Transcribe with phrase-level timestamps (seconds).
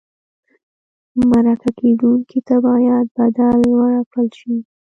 [1.29, 4.55] مرکه کېدونکي ته باید بدل ورکړل شي.